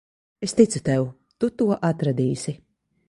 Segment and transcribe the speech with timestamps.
[0.47, 1.05] Es ticu tev.
[1.43, 2.57] Tu to atradīsi.